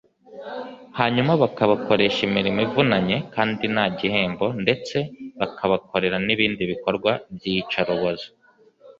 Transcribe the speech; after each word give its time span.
hanyuma 0.99 1.31
bakabakoresha 1.43 2.19
imirimo 2.29 2.59
ivunanye 2.67 3.17
kandi 3.35 3.63
nta 3.73 3.85
gihembo 3.99 4.45
ndetse 4.63 4.97
bakabakorera 5.39 6.17
n’ibindi 6.25 6.61
bikorwa 6.71 7.11
by’iyicarubozo 7.35 8.27